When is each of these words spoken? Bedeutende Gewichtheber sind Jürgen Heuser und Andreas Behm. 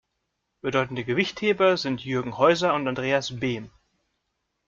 Bedeutende 0.61 1.03
Gewichtheber 1.05 1.77
sind 1.77 2.03
Jürgen 2.03 2.39
Heuser 2.39 2.73
und 2.73 2.87
Andreas 2.87 3.39
Behm. 3.39 3.69